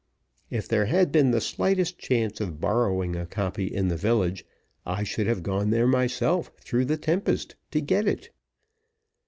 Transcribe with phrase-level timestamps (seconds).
[0.49, 4.43] If there had been the slightest chance of borrowing a copy in the village,
[4.83, 8.31] I should have gone there myself through the tempest to get it.